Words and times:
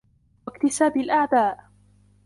وَاكْتِسَابِ 0.47 0.97
الْأَعْدَاءِ 0.97 1.69